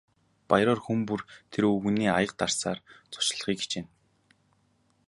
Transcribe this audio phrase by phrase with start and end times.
[0.49, 1.21] Баяраар хүн бүр
[1.51, 2.79] тэр өвгөнийг аяга дарсаар
[3.13, 3.89] зочлохыг хичээнэ.